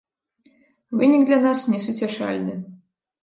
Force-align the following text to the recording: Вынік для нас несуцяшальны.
Вынік 1.01 1.21
для 1.27 1.37
нас 1.43 1.59
несуцяшальны. 1.73 2.57